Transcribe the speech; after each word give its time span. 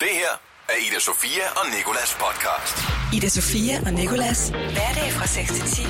Det 0.00 0.08
her 0.22 0.32
er 0.68 0.78
Ida 0.86 1.00
Sofia 1.00 1.46
og 1.60 1.66
Nikolas 1.76 2.12
podcast. 2.24 2.76
Ida 3.16 3.28
Sofia 3.28 3.74
og 3.86 3.92
Nikolas. 4.00 4.48
Hverdag 4.48 5.08
fra 5.16 5.26
6 5.26 5.48
til 5.52 5.64
10 5.66 5.82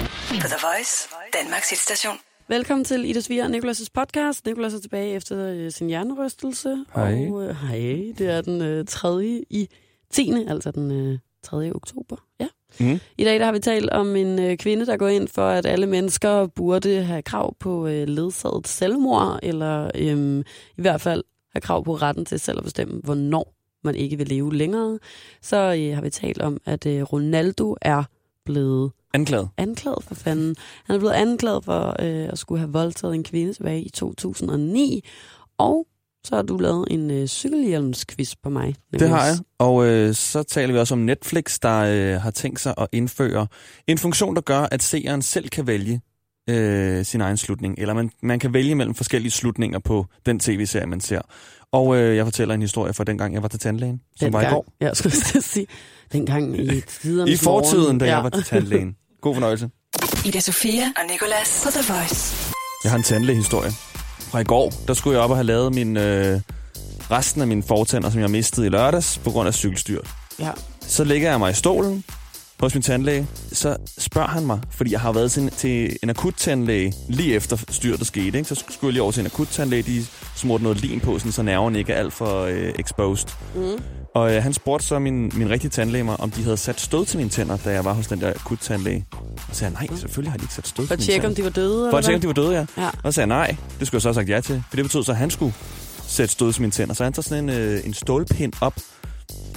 på 0.43 0.47
The 0.53 0.61
Voice, 0.67 1.09
Danmarks 1.39 1.71
hitstation. 1.71 2.17
Velkommen 2.49 2.85
til 2.85 3.11
Ida 3.11 3.21
Svia 3.21 3.45
og 3.45 3.51
Nicolas' 3.51 3.87
podcast. 3.95 4.47
Nicolas 4.47 4.75
er 4.75 4.81
tilbage 4.81 5.15
efter 5.15 5.49
øh, 5.49 5.71
sin 5.71 5.87
hjernerystelse. 5.89 6.85
Hej. 6.95 7.29
Og, 7.31 7.43
øh, 7.43 7.57
hej. 7.57 7.79
Det 8.19 8.27
er 8.31 8.41
den 8.41 8.63
øh, 8.63 8.85
3. 8.87 9.45
i 9.51 9.69
10. 10.11 10.33
Altså 10.49 10.71
den 10.71 10.91
øh, 10.91 11.19
3. 11.43 11.73
oktober. 11.75 12.17
Ja. 12.41 12.49
Mm. 12.81 13.01
I 13.19 13.25
dag 13.25 13.39
der 13.41 13.45
har 13.45 13.53
vi 13.53 13.61
talt 13.61 13.91
om 13.91 14.17
en 14.17 14.39
øh, 14.39 14.57
kvinde, 14.57 14.87
der 14.87 14.97
går 14.97 15.09
ind 15.09 15.29
for, 15.29 15.49
at 15.49 15.67
alle 15.67 15.87
mennesker 15.87 16.47
burde 16.47 17.03
have 17.05 17.23
krav 17.23 17.55
på 17.61 17.87
øh, 17.87 18.09
ledsaget 18.09 18.69
selvmord, 18.69 19.39
eller 19.43 19.91
øh, 19.95 20.45
i 20.77 20.83
hvert 20.83 21.01
fald 21.01 21.25
have 21.53 21.61
krav 21.61 21.85
på 21.85 21.95
retten 21.95 22.25
til 22.25 22.41
selv 22.41 22.59
at 22.59 22.65
bestemme, 22.65 23.01
hvornår 23.05 23.58
man 23.85 23.95
ikke 23.95 24.17
vil 24.19 24.29
leve 24.29 24.55
længere. 24.55 24.99
Så 25.43 25.57
øh, 25.57 25.95
har 25.95 26.03
vi 26.03 26.11
talt 26.11 26.43
om, 26.43 26.59
at 26.67 26.87
øh, 26.87 27.03
Ronaldo 27.03 27.77
er 27.83 28.05
blevet 28.45 28.91
Anklaget. 29.15 29.49
anklaget 29.57 30.05
for 30.05 30.15
fanden. 30.15 30.57
Han 30.85 30.97
er 30.97 31.01
blevet 31.01 31.15
anklaget 31.15 31.65
for 31.65 31.89
øh, 31.89 32.29
at 32.33 32.39
skulle 32.39 32.59
have 32.59 32.73
voldtaget 32.73 33.15
en 33.15 33.25
kvinde 33.25 33.53
tilbage 33.53 33.83
i 33.83 33.89
2009. 33.89 35.05
Og 35.59 35.87
så 36.25 36.35
har 36.35 36.43
du 36.43 36.57
lavet 36.59 36.87
en 36.91 37.11
øh, 37.11 37.27
cykelhjelmsquiz 37.27 38.35
på 38.43 38.51
mig. 38.51 38.75
Det 38.93 39.09
har 39.09 39.27
jeg. 39.27 39.37
Og 39.59 39.87
øh, 39.87 40.15
så 40.15 40.43
taler 40.43 40.73
vi 40.73 40.79
også 40.79 40.95
om 40.95 41.01
Netflix, 41.01 41.59
der 41.59 41.79
øh, 42.15 42.21
har 42.21 42.31
tænkt 42.31 42.61
sig 42.61 42.75
at 42.79 42.87
indføre 42.93 43.47
en 43.87 43.99
funktion, 43.99 44.35
der 44.35 44.41
gør, 44.41 44.61
at 44.71 44.83
seeren 44.83 45.23
selv 45.23 45.49
kan 45.49 45.67
vælge 45.67 46.01
øh, 46.49 47.05
sin 47.05 47.21
egen 47.21 47.37
slutning. 47.37 47.75
Eller 47.79 47.95
man, 47.95 48.11
man 48.23 48.39
kan 48.39 48.55
vælge 48.55 48.75
mellem 48.75 48.95
forskellige 48.95 49.31
slutninger 49.31 49.79
på 49.79 50.07
den 50.27 50.41
tv-serie, 50.41 50.87
man 50.87 51.01
ser. 51.01 51.21
Og 51.73 51.97
øh, 51.97 52.17
jeg 52.17 52.27
fortæller 52.27 52.55
en 52.55 52.63
historie 52.63 52.95
fra 52.95 53.05
dengang, 53.05 53.35
jeg 53.35 53.43
var 53.43 53.49
til 53.49 53.61
tandlægen, 53.61 54.01
som 54.17 54.27
Den 54.27 54.33
var 54.33 54.41
i 54.41 54.45
gang, 54.45 54.55
går. 54.55 54.67
Jeg 54.81 54.97
skulle 54.97 55.17
til 55.17 55.39
at 55.39 55.45
sige, 55.45 55.67
dengang 56.13 56.61
i 56.61 56.81
tiderne 57.03 57.31
I 57.31 57.37
fortiden, 57.37 57.99
da 57.99 58.07
jeg 58.07 58.25
var 58.25 58.31
til 58.31 58.43
tandlægen. 58.43 58.97
God 59.21 59.35
fornøjelse. 59.35 59.71
Ida 60.25 60.41
Sofia 60.41 60.85
og 60.97 61.03
Nikolas 61.11 61.63
på 61.65 61.71
The 61.71 61.93
Voice. 61.93 62.53
Jeg 62.85 62.93
har 62.93 62.97
en 62.97 63.03
tandlægehistorie. 63.03 63.71
Fra 64.31 64.39
i 64.39 64.45
går, 64.45 64.73
der 64.89 64.95
skulle 64.95 65.15
jeg 65.17 65.25
op 65.25 65.31
og 65.31 65.37
have 65.37 65.45
lavet 65.45 65.75
min, 65.75 65.97
øh, 65.97 66.41
resten 67.11 67.41
af 67.41 67.47
mine 67.49 67.63
fortænder, 67.63 68.11
som 68.11 68.21
jeg 68.21 68.31
mistede 68.31 68.67
i 68.67 68.71
lørdags 68.71 69.19
på 69.19 69.31
grund 69.31 69.49
af 69.49 69.55
cykelstyrt. 69.55 70.09
Ja. 70.39 70.51
Så 70.81 71.05
ligger 71.05 71.31
jeg 71.31 71.39
mig 71.39 71.51
i 71.51 71.55
stolen 71.55 72.05
hos 72.61 72.75
min 72.75 72.83
tandlæge. 72.83 73.27
Så 73.53 73.77
spørger 73.99 74.29
han 74.29 74.47
mig, 74.47 74.61
fordi 74.71 74.93
jeg 74.93 75.01
har 75.01 75.13
været 75.13 75.33
til 75.33 75.43
en, 75.43 75.51
til 75.51 75.97
en 76.03 76.11
akut 76.11 76.35
tandlæge 76.37 76.93
lige 77.09 77.35
efter 77.35 77.57
styrtet 77.69 78.07
skete. 78.07 78.39
Ikke? 78.39 78.45
Så 78.45 78.55
skulle 78.55 78.89
jeg 78.89 78.93
lige 78.93 79.03
over 79.03 79.13
til 79.13 79.21
en 79.21 79.27
akut 79.27 79.49
tandlæge. 79.49 79.83
De 79.83 80.05
smurte 80.35 80.63
noget 80.63 80.81
lim 80.81 81.01
på, 81.01 81.19
sådan, 81.19 81.33
så 81.33 81.43
nerverne 81.43 81.79
ikke 81.79 81.93
er 81.93 81.99
alt 81.99 82.13
for 82.13 82.43
øh, 82.43 82.73
exposed. 82.79 83.29
Mm. 83.55 83.83
Og 84.15 84.35
øh, 84.35 84.43
han 84.43 84.53
spurgte 84.53 84.87
så 84.87 84.99
min, 84.99 85.33
min 85.35 85.51
rigtige 85.51 85.71
tandlæge 85.71 86.05
mig, 86.05 86.21
om 86.21 86.31
de 86.31 86.43
havde 86.43 86.57
sat 86.57 86.81
stød 86.81 87.07
til 87.07 87.19
mine 87.19 87.31
tænder, 87.31 87.57
da 87.57 87.71
jeg 87.71 87.85
var 87.85 87.93
hos 87.93 88.07
den 88.07 88.21
der 88.21 88.31
akut 88.31 88.59
tandlæge. 88.59 89.07
Og 89.49 89.57
sagde 89.57 89.73
nej, 89.73 89.87
selvfølgelig 89.97 90.33
har 90.33 90.39
de 90.39 90.45
ikke 90.45 90.55
sat 90.55 90.69
stød 90.69 90.87
For 90.87 90.95
at 90.95 91.01
til 91.01 91.07
mine 91.07 91.15
tjekke, 91.15 91.27
om 91.27 91.35
de 91.35 91.45
var 91.45 91.51
døde? 91.51 91.91
For 91.91 91.99
at 91.99 92.05
tjekke, 92.05 92.17
om 92.17 92.21
de 92.21 92.27
var 92.27 92.33
døde, 92.33 92.53
ja. 92.53 92.67
Ja. 92.83 92.91
Og 93.05 93.13
så 93.13 93.15
sagde 93.15 93.27
nej. 93.27 93.57
Det 93.79 93.87
skulle 93.87 93.97
jeg 93.97 94.03
så 94.03 94.09
have 94.09 94.15
sagt 94.15 94.29
ja 94.29 94.41
til. 94.41 94.63
For 94.69 94.77
det 94.77 94.85
betød 94.85 95.03
så, 95.03 95.13
at 95.13 95.19
han 95.19 95.31
skulle 95.31 95.55
sætte 96.07 96.33
stød 96.33 96.53
til 96.53 96.63
mine 96.63 96.73
tænder. 96.73 96.95
Så 96.95 97.05
han 97.05 97.13
tager 97.13 97.23
sådan 97.23 97.45
en, 97.45 97.51
øh, 97.51 97.87
en 97.87 97.95
stålpind 97.95 98.53
op, 98.61 98.75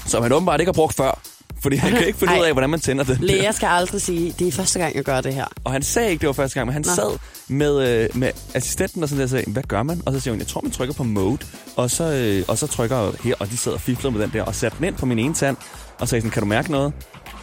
som 0.05 0.23
han 0.23 0.31
åbenbart 0.31 0.59
ikke 0.59 0.67
har 0.67 0.73
brugt 0.73 0.95
før. 0.95 1.30
Fordi 1.61 1.75
han 1.75 1.91
kan 1.91 2.07
ikke 2.07 2.19
finde 2.19 2.33
ud 2.39 2.45
af, 2.45 2.51
hvordan 2.53 2.69
man 2.69 2.79
tænder 2.79 3.03
den. 3.03 3.15
der. 3.15 3.21
Læger 3.23 3.51
skal 3.51 3.67
aldrig 3.67 4.01
sige, 4.01 4.35
det 4.39 4.47
er 4.47 4.51
første 4.51 4.79
gang, 4.79 4.95
jeg 4.95 5.03
gør 5.03 5.21
det 5.21 5.33
her. 5.33 5.45
Og 5.63 5.71
han 5.71 5.81
sagde 5.83 6.09
ikke, 6.09 6.21
det 6.21 6.27
var 6.27 6.33
første 6.33 6.53
gang, 6.59 6.65
men 6.67 6.73
han 6.73 6.83
Nå. 6.87 6.91
sad 6.95 7.17
med, 7.47 8.03
øh, 8.03 8.09
med 8.17 8.31
assistenten 8.53 9.03
og 9.03 9.09
sådan 9.09 9.17
der 9.19 9.23
og 9.25 9.29
sagde, 9.29 9.51
hvad 9.51 9.63
gør 9.63 9.83
man? 9.83 10.01
Og 10.05 10.13
så 10.13 10.19
siger 10.19 10.31
hun, 10.33 10.39
jeg 10.39 10.47
tror, 10.47 10.61
man 10.61 10.71
trykker 10.71 10.93
på 10.95 11.03
mode. 11.03 11.37
Og 11.75 11.91
så, 11.91 12.03
øh, 12.03 12.45
og 12.47 12.57
så 12.57 12.67
trykker 12.67 12.97
jeg 12.97 13.11
her, 13.23 13.35
og 13.39 13.49
de 13.51 13.57
sad 13.57 13.71
og 13.71 13.81
fiflede 13.81 14.11
med 14.17 14.21
den 14.21 14.31
der, 14.33 14.43
og 14.43 14.55
satte 14.55 14.77
den 14.77 14.85
ind 14.85 14.95
på 14.95 15.05
min 15.05 15.19
ene 15.19 15.33
tand, 15.33 15.57
og 15.99 16.07
sagde 16.07 16.21
sådan, 16.21 16.31
kan 16.31 16.41
du 16.41 16.47
mærke 16.47 16.71
noget? 16.71 16.93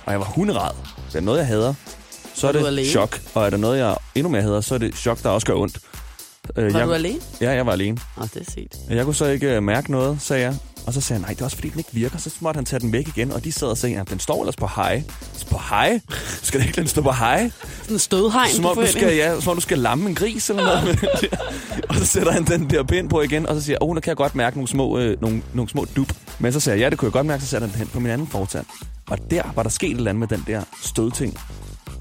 Og 0.06 0.12
jeg 0.12 0.20
var 0.20 0.27
hunderad. 0.27 0.75
Det 1.12 1.14
er 1.16 1.20
noget, 1.20 1.38
jeg 1.38 1.47
hader. 1.47 1.75
Så 2.34 2.48
er 2.48 2.53
Var 2.53 2.70
du 2.70 2.77
det 2.77 2.86
chok. 2.86 3.20
Og 3.34 3.47
er 3.47 3.50
der 3.50 3.56
noget, 3.56 3.78
jeg 3.78 3.97
endnu 4.14 4.31
mere 4.31 4.43
hader, 4.43 4.60
så 4.60 4.75
er 4.75 4.78
det 4.78 4.97
chok, 4.97 5.22
der 5.22 5.28
også 5.28 5.47
gør 5.47 5.54
ondt. 5.54 5.78
Øh, 6.56 6.72
Var 6.75 6.78
jeg, 6.78 6.88
du 6.88 6.93
alene? 6.93 7.20
Ja, 7.41 7.50
jeg 7.50 7.66
var 7.66 7.72
alene. 7.72 7.98
Åh, 8.19 8.25
det 8.34 8.41
er 8.48 8.50
set. 8.50 8.76
Jeg 8.91 9.04
kunne 9.04 9.14
så 9.14 9.26
ikke 9.26 9.56
øh, 9.56 9.62
mærke 9.62 9.91
noget, 9.91 10.16
sagde 10.22 10.43
jeg. 10.43 10.56
Og 10.87 10.94
så 10.94 11.00
sagde 11.00 11.19
han, 11.19 11.28
nej, 11.28 11.34
det 11.34 11.41
er 11.41 11.44
også 11.44 11.56
fordi, 11.56 11.69
den 11.69 11.78
ikke 11.78 11.91
virker. 11.93 12.19
Så 12.19 12.31
måtte 12.41 12.59
han 12.59 12.65
tage 12.65 12.81
den 12.81 12.93
væk 12.93 13.09
igen, 13.09 13.33
og 13.33 13.44
de 13.44 13.53
sad 13.53 13.69
og 13.69 13.78
sagde, 13.78 14.00
at 14.00 14.11
den 14.11 14.19
står 14.19 14.43
ellers 14.43 14.56
på. 14.56 14.69
Så 15.33 15.47
på 15.50 15.61
high? 15.71 16.00
Skal 16.43 16.61
det 16.61 16.66
ikke 16.66 16.81
den 16.81 16.89
stå 16.89 17.03
på 17.03 17.12
high? 17.12 17.53
Sådan 17.83 17.94
en 17.94 17.99
stødhegn, 17.99 18.50
Som 18.53 18.62
du 18.62 18.69
om, 18.69 18.77
du 18.77 18.87
skal, 18.87 19.17
ja, 19.17 19.41
som 19.41 19.50
om 19.50 19.56
du 19.56 19.61
skal 19.61 19.78
lamme 19.78 20.09
en 20.09 20.15
gris 20.15 20.50
eller 20.50 20.65
noget. 20.65 21.00
den 21.00 21.09
og 21.88 21.94
så 21.94 22.06
sætter 22.06 22.33
han 22.33 22.44
den 22.44 22.71
der 22.71 22.83
pind 22.83 23.11
på 23.11 23.21
igen, 23.22 23.47
og 23.47 23.55
så 23.55 23.62
siger 23.62 23.78
åh, 23.81 23.88
oh, 23.88 23.94
der 23.94 24.00
kan 24.00 24.11
jeg 24.11 24.17
godt 24.17 24.34
mærke 24.34 24.56
nogle 24.56 24.69
små, 24.69 24.99
øh, 24.99 25.21
nogle, 25.21 25.43
nogle 25.55 25.69
små 25.69 25.87
dup. 25.97 26.12
Men 26.38 26.53
så 26.53 26.61
sagde 26.61 26.78
jeg, 26.78 26.84
ja, 26.84 26.91
det 26.91 26.99
kunne 26.99 27.06
jeg 27.06 27.12
godt 27.12 27.27
mærke, 27.27 27.43
så 27.43 27.49
satte 27.49 27.67
han 27.67 27.72
den 27.72 27.78
hen 27.78 27.88
på 27.88 28.00
min 28.00 28.11
anden 28.11 28.27
fortand. 28.27 28.67
Og 29.11 29.31
der 29.31 29.43
var 29.55 29.62
der 29.62 29.71
sket 29.71 29.91
et 29.91 29.97
eller 29.97 30.11
andet 30.11 30.21
med 30.31 30.38
den 30.38 30.44
der 30.47 30.62
stødting. 30.83 31.38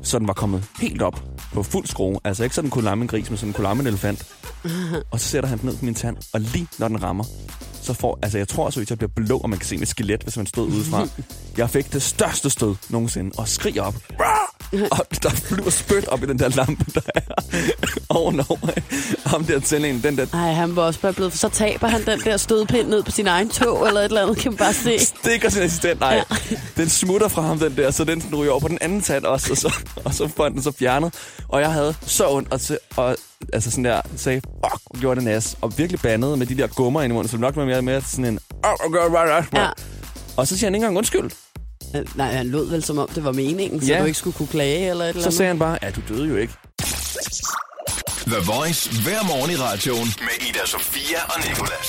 Så 0.03 0.19
den 0.19 0.27
var 0.27 0.33
kommet 0.33 0.63
helt 0.81 1.01
op 1.01 1.23
på 1.53 1.63
fuld 1.63 1.87
skrue. 1.87 2.19
Altså 2.23 2.43
ikke 2.43 2.55
så 2.55 2.61
den 2.61 2.69
kunne 2.69 2.83
lamme 2.83 3.01
en 3.01 3.07
gris, 3.07 3.29
men 3.29 3.37
så 3.37 3.45
den 3.45 3.53
kunne 3.53 3.63
lamme 3.63 3.81
en 3.81 3.87
elefant. 3.87 4.25
Og 5.11 5.19
så 5.19 5.27
sætter 5.27 5.49
han 5.49 5.57
den 5.57 5.65
ned 5.65 5.77
på 5.77 5.85
min 5.85 5.95
tand, 5.95 6.17
og 6.33 6.41
lige 6.41 6.67
når 6.79 6.87
den 6.87 7.03
rammer, 7.03 7.23
så 7.81 7.93
får, 7.93 8.19
altså 8.21 8.37
jeg 8.37 8.47
tror 8.47 8.69
så, 8.69 8.81
at 8.81 8.89
jeg 8.89 8.97
bliver 8.97 9.11
blå, 9.15 9.37
og 9.37 9.49
man 9.49 9.59
kan 9.59 9.67
se 9.67 9.77
mit 9.77 9.87
skelet, 9.87 10.23
hvis 10.23 10.37
man 10.37 10.45
stod 10.45 10.67
udefra. 10.67 11.07
Jeg 11.57 11.69
fik 11.69 11.93
det 11.93 12.01
største 12.01 12.49
stød 12.49 12.75
nogensinde, 12.89 13.31
og 13.37 13.47
skriger 13.47 13.81
op. 13.81 13.95
Og 14.91 15.05
der 15.23 15.29
flyver 15.29 15.69
spyt 15.69 16.07
op 16.07 16.23
i 16.23 16.25
den 16.25 16.39
der 16.39 16.49
lampe, 16.49 16.85
der 16.95 17.01
er 17.15 17.21
ovenover. 18.09 18.79
Ham 19.25 19.43
der 19.45 19.59
tændingen, 19.59 20.03
den 20.03 20.17
der 20.17 20.25
Ej, 20.33 20.53
han 20.53 20.75
var 20.75 20.81
også 20.83 20.99
bare 20.99 21.13
blevet... 21.13 21.33
Så 21.33 21.49
taber 21.49 21.87
han 21.87 22.05
den 22.05 22.19
der 22.19 22.37
stødpind 22.37 22.87
ned 22.87 23.03
på 23.03 23.11
sin 23.11 23.27
egen 23.27 23.49
tog, 23.49 23.87
eller 23.87 23.99
et 24.01 24.05
eller 24.05 24.21
andet, 24.21 24.37
kan 24.37 24.51
man 24.51 24.57
bare 24.57 24.73
se. 24.73 24.99
stikker 24.99 25.49
sin 25.49 25.61
assistent. 25.61 25.99
Nej, 25.99 26.23
den 26.77 26.89
smutter 26.89 27.27
fra 27.27 27.41
ham, 27.41 27.59
den 27.59 27.77
der, 27.77 27.91
så 27.91 28.03
den 28.03 28.23
ryger 28.35 28.51
over 28.51 28.59
på 28.59 28.67
den 28.67 28.77
anden 28.81 29.01
tand 29.01 29.25
også, 29.25 29.51
og 29.51 29.57
så, 29.57 29.73
og 30.05 30.13
så 30.13 30.29
får 30.37 30.49
den 30.49 30.63
så 30.63 30.71
fjernet. 30.71 31.13
Og 31.47 31.61
jeg 31.61 31.71
havde 31.71 31.95
så 32.01 32.29
ondt, 32.29 32.51
og, 32.53 32.59
så, 32.59 32.77
og 32.95 33.17
altså 33.53 33.71
sådan 33.71 33.85
der, 33.85 34.01
sagde, 34.17 34.41
fuck, 34.41 34.81
og 34.85 34.99
gjorde 34.99 35.15
det 35.15 35.23
nas, 35.23 35.57
og 35.61 35.77
virkelig 35.77 36.01
bandede 36.01 36.37
med 36.37 36.45
de 36.47 36.57
der 36.57 36.67
gummer 36.67 37.01
ind 37.01 37.11
i 37.11 37.13
munden, 37.13 37.31
så 37.31 37.37
nok 37.37 37.55
var 37.55 37.65
mere 37.65 37.81
med 37.81 38.01
sådan 38.01 38.25
en, 38.25 38.39
"Åh, 38.65 38.71
og 38.71 38.91
gør 38.91 39.09
bare 39.09 39.37
det." 39.41 39.45
Ja. 39.53 39.67
Og 40.37 40.47
så 40.47 40.57
siger 40.57 40.67
han 40.67 40.75
ikke 40.75 40.83
engang 40.83 40.97
undskyld. 40.97 41.31
Nej, 42.15 42.33
han 42.33 42.47
lød 42.47 42.69
vel 42.69 42.83
som 42.83 42.97
om, 42.97 43.09
det 43.15 43.23
var 43.23 43.31
meningen, 43.31 43.81
så 43.81 43.87
Ja. 43.87 43.99
du 43.99 44.05
ikke 44.05 44.19
skulle 44.19 44.37
kunne 44.37 44.47
klage 44.47 44.89
eller 44.89 45.05
et 45.05 45.09
eller 45.09 45.21
Så 45.21 45.27
andet. 45.27 45.37
sagde 45.37 45.47
han 45.47 45.59
bare, 45.59 45.77
ja, 45.81 45.89
du 45.91 46.01
døde 46.09 46.27
jo 46.27 46.35
ikke. 46.35 46.53
The 48.27 48.37
Voice 48.45 48.89
hver 49.03 49.23
morgen 49.23 49.51
i 49.51 49.55
radioen 49.55 50.07
med 50.19 50.47
Ida 50.49 50.65
Sofia 50.65 51.17
og 51.29 51.39
Nikolas. 51.49 51.87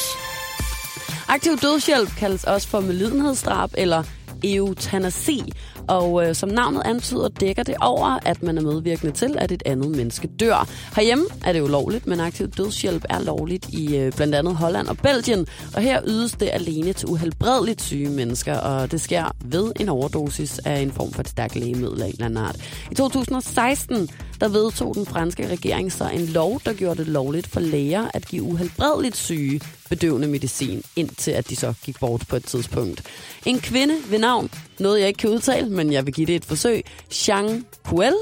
Aktiv 1.28 1.58
dødshjælp 1.58 2.16
kaldes 2.18 2.44
også 2.44 2.68
for 2.68 2.80
medlidenhedsdrab 2.80 3.70
eller 3.78 4.02
eutanasi, 4.44 5.52
og 5.88 6.28
øh, 6.28 6.34
som 6.34 6.48
navnet 6.48 6.82
antyder, 6.84 7.28
dækker 7.28 7.62
det 7.62 7.74
over, 7.80 8.18
at 8.26 8.42
man 8.42 8.58
er 8.58 8.62
medvirkende 8.62 9.12
til, 9.12 9.34
at 9.38 9.52
et 9.52 9.62
andet 9.66 9.90
menneske 9.90 10.28
dør. 10.40 10.68
Herhjemme 10.96 11.24
er 11.44 11.52
det 11.52 11.60
ulovligt, 11.60 12.06
men 12.06 12.20
aktiv 12.20 12.48
dødshjælp 12.48 13.04
er 13.08 13.20
lovligt 13.20 13.68
i 13.68 13.96
øh, 13.96 14.12
blandt 14.12 14.34
andet 14.34 14.56
Holland 14.56 14.88
og 14.88 14.96
Belgien, 14.96 15.46
og 15.74 15.82
her 15.82 16.00
ydes 16.06 16.32
det 16.32 16.50
alene 16.52 16.92
til 16.92 17.08
uhelbredeligt 17.08 17.82
syge 17.82 18.10
mennesker, 18.10 18.58
og 18.58 18.90
det 18.90 19.00
sker 19.00 19.24
ved 19.44 19.72
en 19.80 19.88
overdosis 19.88 20.58
af 20.58 20.80
en 20.80 20.92
form 20.92 21.12
for 21.12 21.20
et 21.20 21.28
stærkt 21.28 21.56
lægemiddel 21.56 22.02
af 22.02 22.06
en 22.06 22.12
eller 22.12 22.24
anden 22.24 22.44
art. 22.44 22.56
I 22.90 22.94
2016 22.94 24.08
der 24.40 24.48
vedtog 24.48 24.94
den 24.94 25.06
franske 25.06 25.48
regering 25.48 25.92
så 25.92 26.08
en 26.08 26.26
lov, 26.26 26.60
der 26.64 26.72
gjorde 26.72 26.98
det 26.98 27.08
lovligt 27.08 27.46
for 27.46 27.60
læger 27.60 28.08
at 28.14 28.28
give 28.28 28.42
uhelbredeligt 28.42 29.16
syge 29.16 29.60
bedøvende 29.88 30.28
medicin, 30.28 30.82
indtil 30.96 31.30
at 31.30 31.50
de 31.50 31.56
så 31.56 31.74
gik 31.84 32.00
bort 32.00 32.22
på 32.28 32.36
et 32.36 32.44
tidspunkt. 32.44 33.02
En 33.46 33.60
kvinde 33.60 33.94
ved 34.10 34.18
navn, 34.18 34.50
noget 34.78 35.00
jeg 35.00 35.08
ikke 35.08 35.18
kan 35.18 35.30
udtale, 35.30 35.70
men 35.70 35.92
jeg 35.92 36.06
vil 36.06 36.14
give 36.14 36.26
det 36.26 36.36
et 36.36 36.44
forsøg, 36.44 36.84
Jean 37.28 37.64
Puel, 37.84 38.14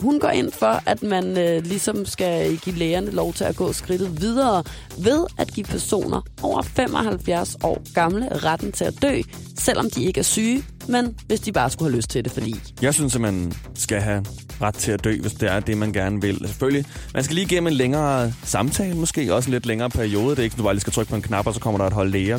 hun 0.00 0.20
går 0.20 0.28
ind 0.28 0.52
for, 0.52 0.82
at 0.86 1.02
man 1.02 1.38
øh, 1.38 1.62
ligesom 1.62 2.06
skal 2.06 2.56
give 2.56 2.76
lægerne 2.76 3.10
lov 3.10 3.32
til 3.32 3.44
at 3.44 3.56
gå 3.56 3.72
skridtet 3.72 4.20
videre 4.20 4.64
ved 4.98 5.26
at 5.38 5.52
give 5.54 5.66
personer 5.66 6.20
over 6.42 6.62
75 6.62 7.56
år 7.62 7.82
gamle 7.94 8.28
retten 8.38 8.72
til 8.72 8.84
at 8.84 9.02
dø, 9.02 9.20
selvom 9.58 9.90
de 9.90 10.04
ikke 10.04 10.18
er 10.18 10.24
syge, 10.24 10.64
men 10.88 11.14
hvis 11.26 11.40
de 11.40 11.52
bare 11.52 11.70
skulle 11.70 11.90
have 11.90 11.96
lyst 11.96 12.10
til 12.10 12.24
det, 12.24 12.32
fordi... 12.32 12.54
Jeg 12.82 12.94
synes, 12.94 13.14
at 13.14 13.20
man 13.20 13.52
skal 13.74 14.00
have 14.00 14.24
ret 14.60 14.74
til 14.74 14.92
at 14.92 15.04
dø, 15.04 15.20
hvis 15.20 15.32
det 15.32 15.50
er 15.52 15.60
det, 15.60 15.78
man 15.78 15.92
gerne 15.92 16.20
vil. 16.20 16.38
Selvfølgelig, 16.46 16.84
man 17.14 17.24
skal 17.24 17.34
lige 17.34 17.44
igennem 17.44 17.66
en 17.66 17.72
længere 17.72 18.32
samtale, 18.44 18.94
måske 18.94 19.34
også 19.34 19.48
en 19.48 19.52
lidt 19.52 19.66
længere 19.66 19.90
periode. 19.90 20.30
Det 20.30 20.38
er 20.38 20.42
ikke, 20.42 20.52
sådan, 20.52 20.62
du 20.62 20.64
bare 20.64 20.74
lige 20.74 20.80
skal 20.80 20.92
trykke 20.92 21.10
på 21.10 21.16
en 21.16 21.22
knap, 21.22 21.46
og 21.46 21.54
så 21.54 21.60
kommer 21.60 21.78
der 21.78 21.86
et 21.86 21.92
hold 21.92 22.10
læger 22.10 22.38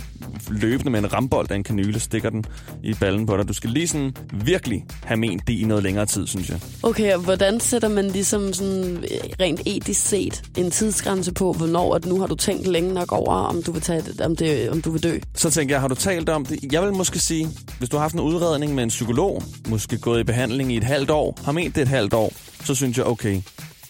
løbende 0.49 0.91
med 0.91 0.99
en 0.99 1.13
rambold 1.13 1.51
af 1.51 1.55
en 1.55 1.63
kanyle, 1.63 1.99
stikker 1.99 2.29
den 2.29 2.45
i 2.83 2.93
ballen 2.93 3.25
på 3.25 3.37
dig. 3.37 3.47
Du 3.47 3.53
skal 3.53 3.69
lige 3.69 3.87
sådan 3.87 4.15
virkelig 4.33 4.85
have 5.03 5.17
ment 5.17 5.47
det 5.47 5.53
i 5.53 5.63
noget 5.63 5.83
længere 5.83 6.05
tid, 6.05 6.27
synes 6.27 6.49
jeg. 6.49 6.59
Okay, 6.83 7.13
og 7.13 7.19
hvordan 7.19 7.59
sætter 7.59 7.87
man 7.87 8.07
ligesom 8.07 8.53
sådan 8.53 8.97
øh, 8.97 9.29
rent 9.39 9.61
etisk 9.65 10.07
set 10.07 10.43
en 10.57 10.71
tidsgrænse 10.71 11.33
på, 11.33 11.53
hvornår 11.53 11.95
at 11.95 12.05
nu 12.05 12.19
har 12.19 12.27
du 12.27 12.35
tænkt 12.35 12.67
længe 12.67 12.93
nok 12.93 13.11
over, 13.11 13.33
om 13.33 13.63
du 13.63 13.71
vil, 13.71 13.81
tage 13.81 14.01
det, 14.01 14.21
om 14.21 14.35
det, 14.35 14.69
om 14.69 14.81
du 14.81 14.91
vil 14.91 15.03
dø? 15.03 15.17
Så 15.35 15.49
tænker 15.49 15.75
jeg, 15.75 15.81
har 15.81 15.87
du 15.87 15.95
talt 15.95 16.29
om 16.29 16.45
det? 16.45 16.59
Jeg 16.71 16.83
vil 16.83 16.93
måske 16.93 17.19
sige, 17.19 17.49
hvis 17.79 17.89
du 17.89 17.97
har 17.97 18.01
haft 18.01 18.13
en 18.13 18.19
udredning 18.37 18.75
med 18.75 18.83
en 18.83 18.89
psykolog, 18.89 19.43
måske 19.67 19.97
gået 19.97 20.19
i 20.19 20.23
behandling 20.23 20.73
i 20.73 20.77
et 20.77 20.83
halvt 20.83 21.09
år, 21.09 21.39
har 21.45 21.51
ment 21.51 21.75
det 21.75 21.81
et 21.81 21.87
halvt 21.87 22.13
år, 22.13 22.33
så 22.63 22.75
synes 22.75 22.97
jeg, 22.97 23.05
okay, 23.05 23.41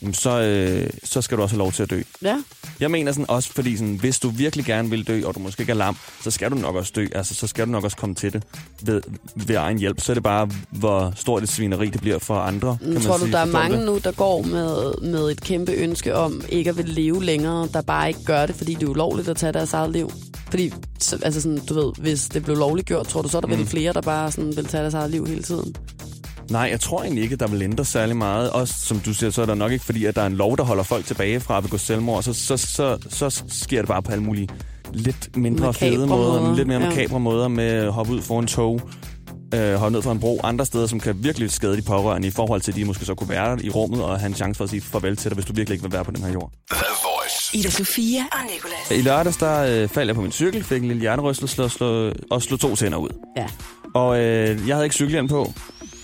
jamen, 0.02 0.14
så, 0.14 0.42
øh, 0.42 0.90
så 1.04 1.22
skal 1.22 1.38
du 1.38 1.44
også 1.44 1.56
have 1.56 1.60
lov 1.60 1.72
til 1.72 1.84
at 1.84 1.90
dø. 1.90 2.02
Ja. 2.22 2.38
Jeg 2.80 2.92
mener 2.92 3.12
sådan 3.12 3.30
også, 3.30 3.54
fordi 3.54 3.78
sådan, 3.78 3.96
hvis 3.96 4.20
du 4.20 4.30
virkelig 4.30 4.66
gerne 4.66 4.90
vil 4.90 5.08
dø, 5.08 5.22
og 5.26 5.36
du 5.36 5.40
måske 5.40 5.62
ikke 5.62 5.72
er 5.72 5.76
lam, 5.76 5.98
så 6.24 6.32
skal 6.32 6.52
du 6.52 6.56
nok 6.56 6.76
også 6.76 6.92
dø. 6.96 7.08
Altså, 7.16 7.34
så 7.34 7.48
skal 7.48 7.66
du 7.66 7.72
nok 7.72 7.84
også 7.84 7.98
komme 7.98 8.16
til 8.16 8.34
det 8.34 8.44
ved, 8.82 9.02
ved 9.36 9.56
egen 9.56 9.78
hjælp. 9.80 10.02
Så 10.02 10.12
er 10.12 10.14
det 10.14 10.24
bare, 10.24 10.50
hvor 10.70 11.14
stort 11.16 11.44
et 11.44 11.50
svineri 11.50 11.90
det 11.90 12.02
bliver 12.02 12.20
for 12.20 12.36
andre. 12.36 12.78
Kan 12.82 12.94
man 12.94 13.02
tror 13.02 13.18
du, 13.18 13.20
sige. 13.20 13.32
der 13.32 13.40
er 13.40 13.46
mange 13.46 13.78
det? 13.78 13.86
nu, 13.86 13.98
der 13.98 14.12
går 14.12 14.42
med, 14.42 14.94
med 15.12 15.32
et 15.32 15.42
kæmpe 15.42 15.72
ønske 15.72 16.16
om 16.16 16.42
ikke 16.50 16.70
at 16.70 16.78
vil 16.78 16.86
leve 16.86 17.24
længere, 17.24 17.68
der 17.74 17.82
bare 17.82 18.08
ikke 18.08 18.24
gør 18.26 18.46
det, 18.46 18.56
fordi 18.56 18.74
det 18.74 18.84
er 18.84 18.88
ulovligt 18.88 19.30
at 19.30 19.38
tage 19.38 19.54
deres 19.54 19.74
eget 19.74 19.92
liv? 19.92 20.12
Fordi, 20.50 20.74
så- 21.00 21.20
altså 21.24 21.42
sådan, 21.42 21.60
du 21.70 21.74
ved, 21.74 21.92
hvis 21.98 22.30
det 22.30 22.44
blev 22.44 22.56
lovligt 22.56 22.88
gjort, 22.88 23.08
tror 23.08 23.22
du 23.22 23.30
så, 23.30 23.42
der 23.42 23.48
mm. 23.48 23.58
vil 23.58 23.68
flere, 23.68 23.94
der 23.94 24.02
bare 24.02 24.32
sådan, 24.32 24.56
vil 24.56 24.66
tage 24.66 24.82
deres 24.82 24.94
eget 24.94 25.12
liv 25.12 25.26
hele 25.28 25.44
tiden? 25.44 25.76
Nej, 26.52 26.68
jeg 26.72 26.80
tror 26.80 27.02
egentlig 27.02 27.24
ikke, 27.24 27.34
at 27.34 27.40
der 27.40 27.48
vil 27.48 27.62
ændre 27.62 27.86
særlig 27.86 28.18
meget. 28.18 28.50
Også 28.52 28.74
som 28.78 29.00
du 29.00 29.14
siger, 29.14 29.30
så 29.30 29.42
er 29.42 29.46
der 29.46 29.56
nok 29.56 29.72
ikke, 29.72 29.86
fordi 29.86 30.06
at 30.06 30.16
der 30.16 30.22
er 30.22 30.26
en 30.26 30.34
lov, 30.36 30.58
der 30.58 30.64
holder 30.64 30.84
folk 30.84 31.06
tilbage 31.06 31.40
fra 31.40 31.58
at 31.58 31.64
begå 31.64 31.78
selvmord. 31.78 32.24
Så, 32.24 32.34
så, 32.34 32.58
så, 32.58 32.98
så 33.10 33.44
sker 33.48 33.82
det 33.82 33.88
bare 33.88 34.02
på 34.04 34.12
alle 34.12 34.24
mulige 34.24 34.50
lidt 34.94 35.38
mindre 35.38 35.66
Makabre 35.66 35.92
fede 35.96 36.08
måder, 36.08 36.42
måder, 36.42 36.56
lidt 36.56 36.68
mere 36.68 36.82
ja. 36.82 36.90
makabre 36.90 37.20
måder 37.20 37.48
med 37.48 37.66
at 37.66 37.94
hoppe 37.94 38.14
ud 38.14 38.22
foran 38.22 38.48
tog, 38.48 38.82
øh, 39.54 39.74
hoppe 39.74 39.94
ned 39.94 40.02
fra 40.02 40.12
en 40.12 40.20
bro, 40.20 40.40
andre 40.44 40.66
steder, 40.66 40.88
som 40.88 41.00
kan 41.00 41.24
virkelig 41.24 41.52
skade 41.52 41.78
de 41.78 41.82
pårørende 41.82 42.28
i 42.28 42.32
forhold 42.32 42.62
til, 42.62 42.72
at 42.72 42.76
de 42.76 42.86
måske 42.86 43.06
så 43.06 43.16
kunne 43.16 43.30
være 43.30 43.66
i 43.66 43.70
rummet 43.70 44.04
og 44.04 44.20
have 44.20 44.28
en 44.28 44.36
chance 44.36 44.58
for 44.58 44.64
at 44.64 44.70
sige 44.70 44.82
farvel 44.82 45.16
til 45.16 45.32
dig, 45.32 45.36
hvis 45.36 45.46
du 45.46 45.54
virkelig 45.54 45.76
ikke 45.76 45.84
vil 45.84 45.94
være 45.94 46.04
på 46.06 46.12
den 46.12 46.24
her 46.24 46.34
jord. 46.34 46.52
Ida 47.54 47.70
Sofia 47.70 48.22
og 48.32 48.40
Nicolas. 48.54 48.92
I 48.92 49.02
lørdags, 49.02 49.38
der 49.38 49.82
øh, 49.84 49.90
faldt 49.90 50.08
jeg 50.08 50.16
på 50.16 50.22
min 50.22 50.32
cykel, 50.32 50.64
fik 50.64 50.82
en 50.82 50.88
lille 50.88 51.02
hjernerystelse 51.02 51.56
slå, 51.56 51.68
slå, 51.68 52.12
og 52.32 52.42
slå 52.42 52.58
to 52.58 52.76
tænder 52.76 52.98
ud. 52.98 53.10
Ja. 53.38 53.46
Og 53.94 54.20
øh, 54.20 54.68
jeg 54.68 54.76
havde 54.76 54.86
ikke 54.86 54.94
cykelhjelm 54.96 55.28
på, 55.28 55.54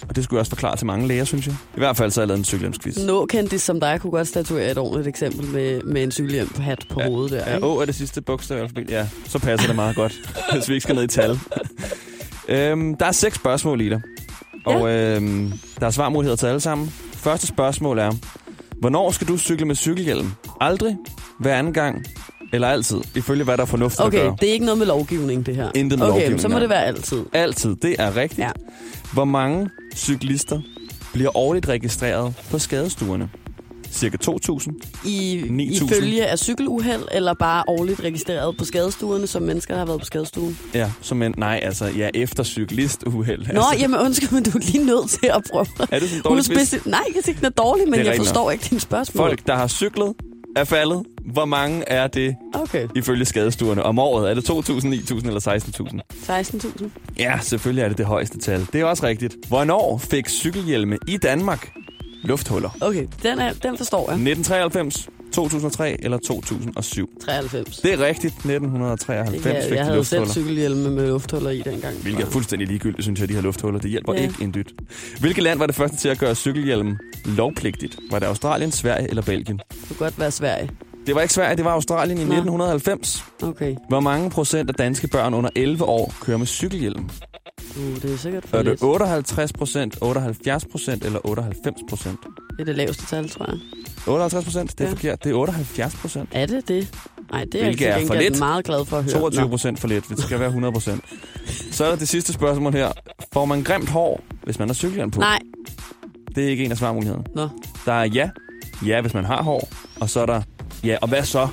og 0.10 0.16
det 0.16 0.24
skulle 0.24 0.38
jeg 0.38 0.40
også 0.40 0.50
forklare 0.50 0.76
til 0.78 0.86
mange 0.88 1.08
læger, 1.08 1.24
synes 1.24 1.48
jeg. 1.48 1.56
I 1.76 1.80
hvert 1.80 1.98
fald 1.98 2.12
så 2.12 2.20
har 2.20 2.24
jeg 2.24 2.28
lavet 2.28 2.38
en 2.40 2.46
cykelhjelmsquiz. 2.46 2.98
Nå, 2.98 3.26
kendte 3.26 3.60
som 3.60 3.80
dig 3.80 4.00
kunne 4.02 4.12
godt 4.12 4.28
statuere 4.28 4.72
et 4.72 4.78
ordentligt 4.78 5.08
eksempel 5.08 5.46
med, 5.48 5.82
med 5.82 6.04
en 6.04 6.12
cykelhjem 6.12 6.48
på 6.48 6.62
hat 6.62 6.86
på 6.90 7.02
Ja. 7.02 7.08
hovedet 7.08 7.32
der, 7.32 7.52
Ja? 7.52 7.60
Å 7.66 7.80
er 7.82 7.86
det 7.86 7.96
sidste 7.96 8.22
bogstav 8.22 8.58
i 8.58 8.62
alfabetet. 8.62 8.92
Ja, 8.92 9.08
så 9.28 9.40
passer 9.40 9.68
det 9.68 9.76
meget 9.76 9.96
godt, 9.96 10.14
hvis 10.54 10.70
vi 10.70 10.74
ikke 10.74 10.84
skal 10.84 10.96
ned 10.96 11.04
i 11.04 11.08
tal. 11.08 11.40
øhm, 12.48 12.96
der 12.98 13.06
er 13.06 13.12
seks 13.12 13.36
spørgsmål 13.36 13.82
i 13.82 13.90
dig. 13.90 14.02
Og 14.66 14.90
øhm, 14.92 15.54
der 15.80 15.86
er 15.88 15.92
svarmuligheder 15.92 16.36
til 16.36 16.46
alle 16.46 16.60
sammen. 16.60 16.94
Første 17.14 17.48
spørgsmål 17.48 18.00
er, 18.00 18.12
hvornår 18.80 19.12
skal 19.12 19.28
du 19.28 19.38
cykle 19.38 19.66
med 19.66 19.76
cykelhjelm? 19.76 20.32
Aldrig? 20.62 20.98
Hver 21.40 21.56
anden 21.56 21.74
gang? 21.74 22.06
Eller 22.54 22.68
altid? 22.68 22.98
Ifølge 23.16 23.44
hvad 23.44 23.58
der 23.58 23.64
er 23.64 23.68
fornuftigt 23.68 24.02
at 24.02 24.08
Okay, 24.08 24.18
gøre. 24.18 24.36
det 24.42 24.50
er 24.50 24.54
ikke 24.54 24.66
noget 24.66 24.78
med 24.78 24.86
lovgivning, 24.88 25.46
det 25.46 25.56
her. 25.56 25.72
Intet 25.76 26.00
med 26.00 26.08
okay, 26.08 26.14
lovgivning, 26.16 26.42
så 26.42 26.48
må 26.48 26.60
det 26.60 26.70
være 26.70 26.86
altid. 26.86 27.24
Altid, 27.34 27.76
det 27.76 27.96
er 28.00 28.16
rigtigt. 28.16 28.40
Ja. 28.40 28.52
Hvor 29.14 29.26
mange 29.26 29.70
cyklister 29.96 30.62
bliver 31.14 31.38
årligt 31.38 31.68
registreret 31.70 32.34
på 32.52 32.60
skadestuerne? 32.60 33.30
Cirka 33.92 34.18
2.000? 34.26 35.08
I, 35.10 35.42
9.000. 35.42 35.86
ifølge 35.86 36.26
af 36.26 36.40
cykeluheld, 36.40 37.02
eller 37.12 37.34
bare 37.34 37.64
årligt 37.68 38.00
registreret 38.04 38.58
på 38.58 38.66
skadestuerne, 38.66 39.28
som 39.28 39.42
mennesker, 39.42 39.74
der 39.74 39.80
har 39.80 39.86
været 39.86 40.00
på 40.00 40.06
skadestuen? 40.06 40.58
Ja, 40.74 40.92
som 41.02 41.22
en, 41.22 41.34
nej, 41.38 41.60
altså, 41.64 41.86
ja, 41.86 42.10
efter 42.14 42.44
cyklistuheld. 42.44 43.40
Nå, 43.54 43.60
altså, 43.62 43.78
jamen 43.80 44.00
undskyld, 44.00 44.32
men 44.32 44.44
du 44.44 44.50
er 44.58 44.62
lige 44.72 44.86
nødt 44.86 45.10
til 45.10 45.30
at 45.34 45.42
prøve. 45.52 45.66
Er 45.92 46.00
det 46.00 46.10
sådan 46.10 46.18
en 46.18 46.24
dårlig 46.24 46.46
quiz? 46.46 46.74
Udspeci- 46.74 46.90
Nej, 46.90 47.00
jeg 47.06 47.12
synes 47.14 47.28
ikke, 47.28 47.38
den 47.38 47.46
er 47.46 47.50
dårlig, 47.50 47.90
men 47.90 48.06
jeg 48.06 48.16
forstår 48.18 48.52
ikke 48.52 48.68
dine 48.70 48.80
spørgsmål. 48.82 49.28
Folk, 49.28 49.48
der 49.48 49.56
har 49.56 49.68
cyklet, 49.68 50.14
er 50.56 50.64
faldet. 50.64 51.04
Hvor 51.26 51.46
mange 51.46 51.84
er 51.90 52.08
det 52.08 52.36
Okay, 52.54 52.88
ifølge 52.96 53.26
skadestuerne 53.26 53.84
om 53.84 54.00
året? 54.00 54.30
Er 54.30 54.34
det 54.34 54.50
2.000, 54.50 54.54
9.000 54.54 55.28
eller 55.28 55.60
16.000? 56.60 56.80
16.000. 56.84 56.90
Ja, 57.20 57.40
selvfølgelig 57.42 57.84
er 57.84 57.88
det 57.88 57.98
det 57.98 58.06
højeste 58.06 58.38
tal. 58.40 58.68
Det 58.74 58.82
er 58.82 58.86
også 58.86 59.06
rigtigt. 59.06 59.36
Hvornår 59.48 59.98
fik 59.98 60.30
cykelhjelme 60.30 60.98
i 61.08 61.18
Danmark 61.18 61.72
lufthuller? 62.24 62.70
Okay, 62.82 63.08
den, 63.24 63.40
er, 63.40 63.54
den 63.54 63.78
forstår 63.78 64.00
jeg. 64.00 64.14
1993, 64.16 65.10
2003 65.34 66.04
eller 66.04 66.18
2007? 66.18 67.10
93. 67.26 67.78
Det 67.78 67.94
er 67.94 67.98
rigtigt. 68.06 68.34
1993 68.34 69.30
Det 69.30 69.42
kan, 69.42 69.56
fik 69.64 69.72
jeg 69.72 69.80
de 69.80 69.84
havde 69.84 70.06
selv 70.06 70.28
cykelhjelme 70.28 70.90
med 70.92 71.08
lufthuller 71.08 71.50
i 71.50 71.62
dengang. 71.66 71.96
Hvilket 72.02 72.26
er 72.26 72.30
fuldstændig 72.30 72.68
ligegyldigt, 72.68 73.04
synes 73.04 73.20
jeg, 73.20 73.30
de 73.30 73.34
her 73.34 73.42
lufthuller. 73.42 73.80
Det 73.80 73.90
hjælper 73.92 74.14
Ja. 74.14 74.22
ikke 74.22 74.36
en 74.42 74.54
dyt. 74.54 74.74
Hvilket 75.20 75.44
land 75.44 75.60
var 75.60 75.66
det 75.66 75.76
første 75.76 75.98
til 75.98 76.10
at 76.10 76.20
gøre 76.20 76.36
cykelhjelm 76.36 76.98
lovpligtigt? 77.26 77.98
Var 78.12 78.20
det 78.20 78.26
Australien, 78.26 78.72
Sverige 78.72 79.10
eller 79.10 79.22
Belgien? 79.22 79.58
Det 79.72 79.88
kunne 79.88 79.98
godt 79.98 80.20
være 80.20 80.32
Sverige. 80.32 80.70
Det 81.06 81.16
var 81.16 81.22
ikke 81.22 81.34
Sverige, 81.34 81.56
det 81.58 81.66
var 81.66 81.72
Australien 81.72 82.18
i 82.18 82.24
Nå. 82.24 82.34
1990. 82.34 83.24
Okay. 83.44 83.76
Hvor 83.90 84.00
mange 84.00 84.30
procent 84.30 84.70
af 84.70 84.76
danske 84.76 85.08
børn 85.08 85.34
under 85.34 85.50
11 85.56 85.84
år 85.86 86.14
kører 86.22 86.38
med 86.38 86.48
cykelhjelm? 86.48 87.10
Uh, 87.78 88.02
det 88.02 88.14
er 88.14 88.18
sikkert 88.18 88.46
for 88.48 88.58
Er 88.58 88.64
det 88.64 88.72
lidt. 88.72 88.84
58 88.84 89.54
procent, 89.54 89.98
78 90.02 90.66
procent 90.72 91.06
eller 91.06 91.20
98 91.28 91.82
procent? 91.90 92.20
Det 92.24 92.60
er 92.60 92.66
det 92.66 92.76
laveste 92.76 93.06
tal, 93.06 93.30
tror 93.30 93.46
jeg. 93.46 93.60
58 94.08 94.46
procent, 94.46 94.72
det 94.72 94.82
er 94.82 94.88
Ja. 94.88 94.92
forkert. 94.94 95.24
Det 95.24 95.30
er 95.32 95.36
78 95.36 95.96
procent. 95.96 96.30
Er 96.32 96.46
det 96.46 96.68
det? 96.68 96.88
Nej, 97.32 97.44
det 97.52 97.56
er 97.56 97.64
Hvilket 97.66 97.86
jeg 97.86 98.02
er 98.04 98.08
for 98.08 98.14
lidt. 98.14 98.40
meget 98.40 98.66
glad 98.66 98.86
for 98.86 98.98
at 98.98 99.04
høre. 99.04 99.14
22 99.14 99.42
Nå. 99.44 99.48
procent 99.50 99.80
for 99.80 99.88
lidt. 99.88 100.10
Det 100.10 100.20
skal 100.20 100.40
være 100.40 100.48
100 100.48 100.72
procent. 100.74 101.04
Så 101.72 101.86
er 101.86 101.90
der 101.90 101.96
det 101.96 102.08
sidste 102.08 102.34
spørgsmål 102.34 102.74
her. 102.74 102.92
Får 103.34 103.46
man 103.46 103.64
grimt 103.64 103.90
hår, 103.90 104.22
hvis 104.44 104.60
man 104.60 104.68
har 104.70 104.74
cykelhjelm 104.74 105.12
på? 105.12 105.20
Nej. 105.20 105.40
Det 106.36 106.44
er 106.46 106.50
ikke 106.50 106.66
en 106.66 106.72
af 106.72 106.78
svarmulighederne. 106.78 107.26
Nå. 107.36 107.50
Der 107.86 107.94
er 107.94 108.04
ja. 108.06 108.30
Ja, 108.86 109.02
hvis 109.02 109.14
man 109.14 109.26
har 109.26 109.44
hår. 109.44 109.70
Og 110.00 110.10
så 110.10 110.20
er 110.20 110.26
der 110.26 110.42
ja, 110.84 110.98
og 111.02 111.08
hvad 111.08 111.24
så? 111.24 111.48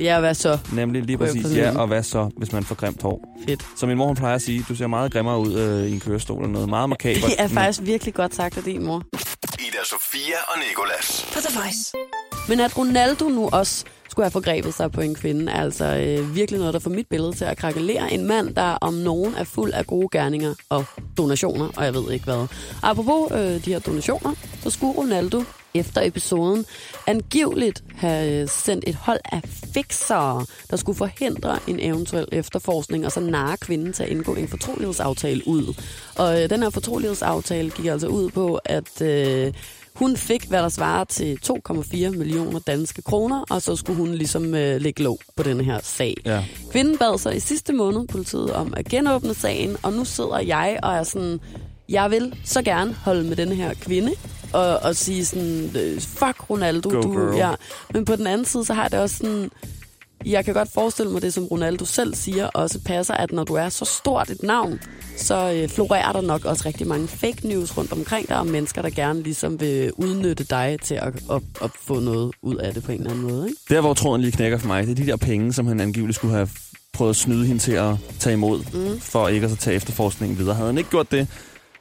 Ja, 0.00 0.20
hvad 0.20 0.34
så? 0.34 0.58
Nemlig 0.72 1.02
lige 1.02 1.18
præcis 1.18 1.42
fornemme. 1.42 1.62
ja, 1.68 1.78
og 1.78 1.86
hvad 1.86 2.02
så, 2.02 2.30
hvis 2.36 2.52
man 2.52 2.64
får 2.64 2.74
grimt 2.74 3.02
hår? 3.02 3.38
Fedt. 3.48 3.66
Så 3.76 3.86
min 3.86 3.96
mor 3.96 4.06
hun 4.06 4.16
plejer 4.16 4.34
at 4.34 4.42
sige, 4.42 4.64
du 4.68 4.74
ser 4.74 4.86
meget 4.86 5.12
grimmere 5.12 5.38
ud 5.38 5.52
øh, 5.58 5.86
i 5.86 5.92
en 5.92 6.00
kørestol 6.00 6.38
eller 6.42 6.52
noget. 6.52 6.68
Meget 6.68 6.88
makabert. 6.88 7.22
Det 7.30 7.34
er 7.38 7.48
faktisk 7.48 7.80
virkelig 7.86 8.14
godt 8.14 8.34
sagt 8.34 8.56
af 8.56 8.62
din 8.62 8.84
mor. 8.84 9.02
Ida 9.58 9.78
Sofia 9.84 10.36
og 10.48 10.58
Nicolas. 10.68 11.26
På 11.32 11.38
The 11.40 11.58
Voice. 11.60 11.92
Men 12.48 12.60
at 12.60 12.78
Ronaldo 12.78 13.28
nu 13.28 13.48
også 13.52 13.84
skulle 14.12 14.24
have 14.24 14.30
forgrebet 14.30 14.74
sig 14.74 14.92
på 14.92 15.00
en 15.00 15.14
kvinde, 15.14 15.52
altså 15.52 15.84
øh, 15.84 16.34
virkelig 16.34 16.58
noget, 16.58 16.74
der 16.74 16.80
får 16.80 16.90
mit 16.90 17.06
billede 17.06 17.32
til 17.32 17.44
at 17.44 17.56
krakelere. 17.56 18.12
En 18.12 18.26
mand, 18.26 18.54
der 18.54 18.78
om 18.80 18.94
nogen 18.94 19.34
er 19.34 19.44
fuld 19.44 19.72
af 19.72 19.86
gode 19.86 20.08
gerninger 20.12 20.54
og 20.68 20.84
donationer, 21.16 21.68
og 21.76 21.84
jeg 21.84 21.94
ved 21.94 22.12
ikke 22.12 22.24
hvad. 22.24 22.46
Apropos 22.82 23.32
øh, 23.32 23.64
de 23.64 23.72
her 23.72 23.78
donationer, 23.78 24.34
så 24.62 24.70
skulle 24.70 24.92
Ronaldo 24.92 25.42
efter 25.74 26.00
episoden 26.02 26.64
angiveligt 27.06 27.84
have 27.94 28.42
øh, 28.42 28.48
sendt 28.48 28.84
et 28.86 28.94
hold 28.94 29.20
af 29.32 29.40
fixere, 29.74 30.46
der 30.70 30.76
skulle 30.76 30.98
forhindre 30.98 31.58
en 31.66 31.80
eventuel 31.80 32.28
efterforskning, 32.32 33.06
og 33.06 33.12
så 33.12 33.20
narre 33.20 33.56
kvinden 33.56 33.92
til 33.92 34.02
at 34.02 34.08
indgå 34.08 34.34
en 34.34 34.48
fortrolighedsaftale 34.48 35.48
ud. 35.48 35.74
Og 36.16 36.42
øh, 36.42 36.50
den 36.50 36.62
her 36.62 36.70
fortrolighedsaftale 36.70 37.70
gik 37.70 37.86
altså 37.86 38.06
ud 38.06 38.30
på, 38.30 38.60
at 38.64 39.02
øh, 39.02 39.52
hun 39.94 40.16
fik, 40.16 40.44
hvad 40.48 40.62
der 40.62 40.68
svarer 40.68 41.04
til 41.04 41.38
2,4 41.46 42.10
millioner 42.10 42.58
danske 42.58 43.02
kroner, 43.02 43.44
og 43.50 43.62
så 43.62 43.76
skulle 43.76 43.96
hun 43.96 44.14
ligesom 44.14 44.54
øh, 44.54 44.80
lægge 44.80 45.02
låg 45.02 45.18
på 45.36 45.42
den 45.42 45.60
her 45.60 45.80
sag. 45.82 46.14
Ja. 46.24 46.44
Kvinden 46.70 46.98
bad 46.98 47.18
så 47.18 47.30
i 47.30 47.40
sidste 47.40 47.72
måned 47.72 48.06
politiet 48.08 48.52
om 48.52 48.74
at 48.76 48.84
genåbne 48.84 49.34
sagen, 49.34 49.76
og 49.82 49.92
nu 49.92 50.04
sidder 50.04 50.38
jeg 50.38 50.78
og 50.82 50.94
er 50.94 51.02
sådan, 51.02 51.40
jeg 51.88 52.10
vil 52.10 52.34
så 52.44 52.62
gerne 52.62 52.94
holde 52.94 53.24
med 53.24 53.36
den 53.36 53.48
her 53.52 53.74
kvinde, 53.74 54.12
og, 54.52 54.78
og 54.78 54.96
sige 54.96 55.24
sådan, 55.24 55.70
øh, 55.76 56.00
fuck 56.00 56.50
Ronaldo, 56.50 56.90
Go 56.90 57.00
du, 57.02 57.12
girl. 57.12 57.36
ja. 57.36 57.50
Men 57.94 58.04
på 58.04 58.16
den 58.16 58.26
anden 58.26 58.44
side, 58.44 58.64
så 58.64 58.74
har 58.74 58.88
det 58.88 58.98
også 58.98 59.16
sådan, 59.16 59.50
jeg 60.26 60.44
kan 60.44 60.54
godt 60.54 60.72
forestille 60.72 61.12
mig 61.12 61.22
det, 61.22 61.34
som 61.34 61.44
Ronaldo 61.44 61.84
selv 61.84 62.14
siger, 62.14 62.46
også 62.46 62.80
passer, 62.84 63.14
at 63.14 63.32
når 63.32 63.44
du 63.44 63.54
er 63.54 63.68
så 63.68 63.84
stort 63.84 64.30
et 64.30 64.42
navn, 64.42 64.80
så 65.16 65.52
øh, 65.52 65.68
florerer 65.68 66.12
der 66.12 66.20
nok 66.20 66.44
også 66.44 66.62
rigtig 66.66 66.86
mange 66.86 67.08
fake 67.08 67.48
news 67.48 67.78
rundt 67.78 67.92
omkring 67.92 68.28
dig, 68.28 68.38
og 68.38 68.46
mennesker, 68.46 68.82
der 68.82 68.90
gerne 68.90 69.22
ligesom 69.22 69.60
vil 69.60 69.92
udnytte 69.92 70.44
dig 70.44 70.78
til 70.82 70.94
at, 70.94 71.14
at, 71.30 71.42
at 71.62 71.70
få 71.80 72.00
noget 72.00 72.32
ud 72.42 72.56
af 72.56 72.74
det 72.74 72.82
på 72.82 72.92
en 72.92 72.98
eller 72.98 73.10
anden 73.10 73.30
måde. 73.30 73.48
Ikke? 73.48 73.74
Der, 73.74 73.80
hvor 73.80 73.94
tråden 73.94 74.22
lige 74.22 74.32
knækker 74.32 74.58
for 74.58 74.66
mig, 74.66 74.86
det 74.86 74.90
er 74.90 75.04
de 75.04 75.06
der 75.06 75.16
penge, 75.16 75.52
som 75.52 75.66
han 75.66 75.80
angiveligt 75.80 76.16
skulle 76.16 76.34
have 76.34 76.48
prøvet 76.92 77.10
at 77.10 77.16
snyde 77.16 77.46
hende 77.46 77.62
til 77.62 77.72
at 77.72 77.94
tage 78.18 78.34
imod, 78.34 78.58
mm. 78.72 79.00
for 79.00 79.28
ikke 79.28 79.44
at 79.44 79.50
så 79.50 79.56
tage 79.56 79.76
efterforskningen 79.76 80.38
videre. 80.38 80.54
Havde 80.54 80.66
han 80.66 80.78
ikke 80.78 80.90
gjort 80.90 81.10
det, 81.10 81.28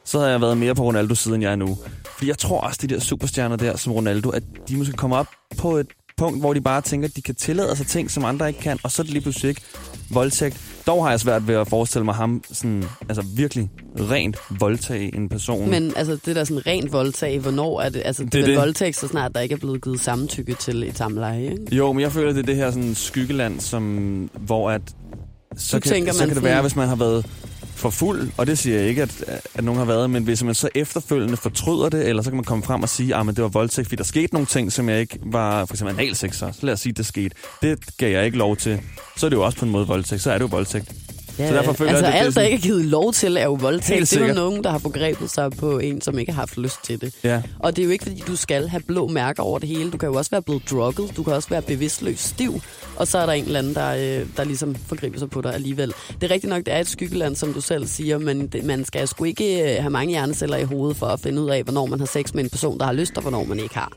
så 0.05 0.19
havde 0.19 0.31
jeg 0.31 0.41
været 0.41 0.57
mere 0.57 0.75
på 0.75 0.83
Ronaldo 0.83 1.15
siden 1.15 1.41
jeg 1.41 1.51
er 1.51 1.55
nu. 1.55 1.77
Fordi 2.17 2.27
jeg 2.27 2.37
tror 2.37 2.59
også, 2.59 2.79
de 2.81 2.87
der 2.87 2.99
superstjerner 2.99 3.55
der 3.55 3.77
som 3.77 3.93
Ronaldo, 3.93 4.29
at 4.29 4.43
de 4.67 4.77
måske 4.77 4.93
kommer 4.93 5.17
op 5.17 5.27
på 5.57 5.77
et 5.77 5.87
punkt, 6.21 6.39
hvor 6.39 6.53
de 6.53 6.61
bare 6.61 6.81
tænker, 6.81 7.07
at 7.07 7.15
de 7.15 7.21
kan 7.21 7.35
tillade 7.35 7.75
sig 7.75 7.87
ting, 7.87 8.11
som 8.11 8.25
andre 8.25 8.47
ikke 8.47 8.59
kan, 8.59 8.79
og 8.83 8.91
så 8.91 9.01
er 9.01 9.03
det 9.03 9.13
lige 9.13 9.21
pludselig 9.21 9.49
ikke 9.49 9.61
voldtægt. 10.09 10.57
Dog 10.87 11.03
har 11.03 11.09
jeg 11.09 11.19
svært 11.19 11.47
ved 11.47 11.55
at 11.55 11.67
forestille 11.67 12.05
mig 12.05 12.15
ham 12.15 12.43
sådan, 12.51 12.83
altså 13.09 13.25
virkelig 13.35 13.69
rent 13.95 14.37
voldtage 14.59 15.15
en 15.15 15.29
person. 15.29 15.69
Men 15.69 15.93
altså, 15.95 16.17
det 16.25 16.35
der 16.35 16.43
sådan 16.43 16.67
rent 16.67 16.91
voldtag, 16.91 17.39
hvornår 17.39 17.81
er 17.81 17.89
det? 17.89 18.01
Altså, 18.05 18.23
det, 18.23 18.33
Det 18.33 18.41
er 18.41 18.45
det 18.45 18.57
voldtægt, 18.57 18.97
så 18.97 19.07
snart 19.07 19.35
der 19.35 19.41
ikke 19.41 19.53
er 19.53 19.59
blevet 19.59 19.83
givet 19.83 19.99
samtykke 19.99 20.53
til 20.53 20.83
et 20.83 20.97
samleje, 20.97 21.43
ikke? 21.43 21.75
Jo, 21.75 21.93
men 21.93 22.01
jeg 22.01 22.11
føler, 22.11 22.33
det 22.33 22.39
er 22.39 22.45
det 22.45 22.55
her 22.55 22.71
sådan 22.71 22.95
skyggeland, 22.95 23.59
som, 23.59 23.83
hvor 24.39 24.71
at, 24.71 24.81
så, 25.57 25.77
Du 25.77 25.81
kan, 25.81 25.91
tænker, 25.91 26.13
så 26.13 26.19
man 26.19 26.27
kan 26.27 26.35
det 26.35 26.43
være, 26.43 26.61
hvis 26.61 26.75
man 26.75 26.87
har 26.87 26.95
været 26.95 27.25
for 27.81 27.89
fuld, 27.89 28.31
og 28.37 28.47
det 28.47 28.57
siger 28.57 28.79
jeg 28.79 28.87
ikke, 28.89 29.01
at, 29.01 29.23
at 29.53 29.63
nogen 29.63 29.77
har 29.77 29.85
været, 29.85 30.09
men 30.09 30.23
hvis 30.23 30.43
man 30.43 30.55
så 30.55 30.69
efterfølgende 30.75 31.37
fortryder 31.37 31.89
det, 31.89 32.07
eller 32.07 32.23
så 32.23 32.29
kan 32.29 32.35
man 32.37 32.43
komme 32.43 32.63
frem 32.63 32.83
og 32.83 32.89
sige, 32.89 33.15
ah, 33.15 33.27
at 33.27 33.35
det 33.35 33.43
var 33.43 33.49
voldtægt, 33.49 33.87
fordi 33.87 33.95
der 33.95 34.03
skete 34.03 34.33
nogle 34.33 34.45
ting, 34.45 34.71
som 34.71 34.89
jeg 34.89 34.99
ikke 34.99 35.19
var, 35.21 35.65
for 35.65 35.73
eksempel 35.73 35.99
analsex, 35.99 36.35
så 36.35 36.53
lad 36.61 36.73
os 36.73 36.79
sige, 36.79 36.93
det 36.93 37.05
skete. 37.05 37.35
Det 37.61 37.79
gav 37.97 38.11
jeg 38.11 38.25
ikke 38.25 38.37
lov 38.37 38.57
til. 38.57 38.81
Så 39.17 39.25
er 39.25 39.29
det 39.29 39.37
jo 39.37 39.43
også 39.43 39.57
på 39.57 39.65
en 39.65 39.71
måde 39.71 39.87
voldtægt, 39.87 40.21
så 40.21 40.31
er 40.31 40.37
det 40.37 40.41
jo 40.41 40.49
voldtægt. 40.51 40.93
Ja, 41.41 41.47
så 41.47 41.55
derfor 41.55 41.73
føler 41.73 41.91
altså 41.91 42.05
jeg, 42.05 42.13
at 42.15 42.19
det, 42.19 42.25
alt, 42.25 42.35
der 42.35 42.41
er 42.41 42.45
ikke 42.45 42.55
er 42.55 42.61
givet 42.61 42.85
lov 42.85 43.13
til, 43.13 43.37
er 43.37 43.43
jo 43.43 43.53
voldtægt. 43.53 44.11
Det 44.11 44.21
er 44.21 44.27
jo 44.27 44.33
nogen, 44.33 44.63
der 44.63 44.69
har 44.69 44.79
forgrebet 44.79 45.29
sig 45.29 45.51
på 45.51 45.79
en, 45.79 46.01
som 46.01 46.19
ikke 46.19 46.31
har 46.31 46.41
haft 46.41 46.57
lyst 46.57 46.83
til 46.83 47.01
det. 47.01 47.13
Ja. 47.23 47.41
Og 47.59 47.75
det 47.75 47.81
er 47.81 47.85
jo 47.85 47.91
ikke, 47.91 48.03
fordi 48.03 48.23
du 48.27 48.35
skal 48.35 48.67
have 48.67 48.81
blå 48.87 49.07
mærker 49.07 49.43
over 49.43 49.59
det 49.59 49.69
hele. 49.69 49.91
Du 49.91 49.97
kan 49.97 50.09
jo 50.09 50.15
også 50.15 50.31
være 50.31 50.41
blevet 50.41 50.69
drugget. 50.71 51.17
Du 51.17 51.23
kan 51.23 51.33
også 51.33 51.49
være 51.49 51.61
bevidstløs 51.61 52.19
stiv. 52.19 52.61
Og 52.95 53.07
så 53.07 53.17
er 53.17 53.25
der 53.25 53.33
en 53.33 53.45
eller 53.45 53.59
anden, 53.59 53.75
der, 53.75 54.19
øh, 54.21 54.27
der 54.37 54.43
ligesom 54.43 54.75
forgriber 54.75 55.19
sig 55.19 55.29
på 55.29 55.41
dig 55.41 55.53
alligevel. 55.53 55.93
Det 56.21 56.23
er 56.23 56.33
rigtigt 56.33 56.49
nok, 56.49 56.65
det 56.65 56.73
er 56.73 56.79
et 56.79 56.87
skyggeland, 56.87 57.35
som 57.35 57.53
du 57.53 57.61
selv 57.61 57.87
siger, 57.87 58.17
men 58.17 58.47
det, 58.47 58.63
man 58.63 58.85
skal 58.85 59.07
sgu 59.07 59.23
ikke 59.23 59.61
øh, 59.61 59.81
have 59.81 59.89
mange 59.89 60.11
hjerneceller 60.11 60.57
i 60.57 60.63
hovedet 60.63 60.97
for 60.97 61.05
at 61.05 61.19
finde 61.19 61.41
ud 61.41 61.49
af, 61.49 61.63
hvornår 61.63 61.85
man 61.85 61.99
har 61.99 62.07
sex 62.07 62.33
med 62.33 62.43
en 62.43 62.49
person, 62.49 62.79
der 62.79 62.85
har 62.85 62.93
lyst, 62.93 63.15
og 63.15 63.21
hvornår 63.21 63.43
man 63.43 63.59
ikke 63.59 63.75
har. 63.75 63.91